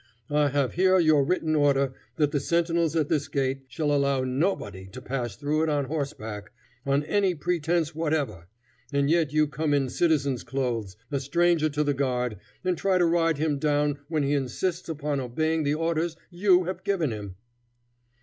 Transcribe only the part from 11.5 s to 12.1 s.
to the